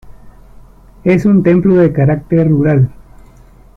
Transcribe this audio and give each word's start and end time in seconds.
Es 1.03 1.25
un 1.27 1.43
templo 1.43 1.75
de 1.75 1.93
carácter 1.93 2.49
rural. 2.49 2.89